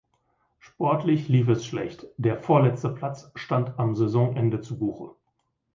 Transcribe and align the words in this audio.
Sportlich 0.57 1.27
lief 1.29 1.47
es 1.49 1.63
schlecht, 1.63 2.07
der 2.17 2.41
vorletzte 2.41 2.89
Platz 2.89 3.29
stand 3.35 3.77
am 3.77 3.93
Saisonende 3.95 4.59
zu 4.59 4.79
Buche. 4.79 5.11